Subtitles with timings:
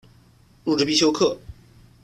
[0.63, 1.37] 入职必修课